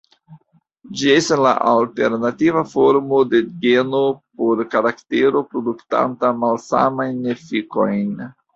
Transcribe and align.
Ĝi 1.01 1.09
estas 1.15 1.41
la 1.47 1.51
alternativa 1.71 2.63
formo 2.71 3.21
de 3.35 3.43
geno 3.67 4.01
por 4.41 4.65
karaktero 4.73 5.45
produktanta 5.55 6.35
malsamajn 6.43 7.25
efikojn. 7.39 8.13